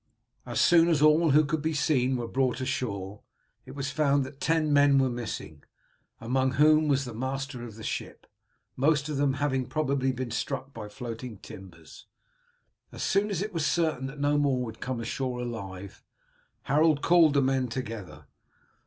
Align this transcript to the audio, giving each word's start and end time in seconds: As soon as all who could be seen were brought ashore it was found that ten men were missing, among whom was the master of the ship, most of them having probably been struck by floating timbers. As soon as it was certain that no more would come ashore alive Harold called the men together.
As 0.47 0.59
soon 0.59 0.87
as 0.87 1.03
all 1.03 1.29
who 1.29 1.45
could 1.45 1.61
be 1.61 1.75
seen 1.75 2.15
were 2.15 2.27
brought 2.27 2.59
ashore 2.59 3.21
it 3.67 3.75
was 3.75 3.91
found 3.91 4.23
that 4.25 4.39
ten 4.39 4.73
men 4.73 4.97
were 4.97 5.11
missing, 5.11 5.63
among 6.19 6.53
whom 6.53 6.87
was 6.87 7.05
the 7.05 7.13
master 7.13 7.63
of 7.63 7.75
the 7.75 7.83
ship, 7.83 8.25
most 8.75 9.09
of 9.09 9.17
them 9.17 9.33
having 9.35 9.67
probably 9.67 10.11
been 10.11 10.31
struck 10.31 10.73
by 10.73 10.89
floating 10.89 11.37
timbers. 11.37 12.07
As 12.91 13.03
soon 13.03 13.29
as 13.29 13.43
it 13.43 13.53
was 13.53 13.63
certain 13.63 14.07
that 14.07 14.19
no 14.19 14.39
more 14.39 14.63
would 14.63 14.81
come 14.81 14.99
ashore 14.99 15.39
alive 15.39 16.01
Harold 16.63 17.03
called 17.03 17.35
the 17.35 17.41
men 17.43 17.67
together. 17.67 18.25